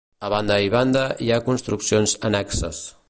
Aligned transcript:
A 0.27 0.29
banda 0.33 0.55
i 0.67 0.71
banda 0.75 1.03
hi 1.25 1.29
ha 1.35 1.39
construccions 1.49 2.17
annexes. 2.31 2.81